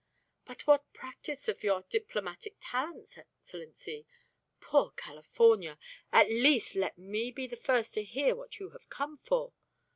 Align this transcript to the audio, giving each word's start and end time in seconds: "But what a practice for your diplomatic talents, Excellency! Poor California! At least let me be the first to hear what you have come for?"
"But 0.45 0.65
what 0.65 0.81
a 0.81 0.97
practice 0.97 1.45
for 1.45 1.53
your 1.63 1.83
diplomatic 1.83 2.55
talents, 2.59 3.19
Excellency! 3.19 4.07
Poor 4.59 4.89
California! 4.97 5.77
At 6.11 6.27
least 6.31 6.73
let 6.73 6.97
me 6.97 7.29
be 7.29 7.45
the 7.45 7.55
first 7.55 7.93
to 7.93 8.03
hear 8.03 8.33
what 8.35 8.57
you 8.57 8.71
have 8.71 8.89
come 8.89 9.19
for?" 9.19 9.53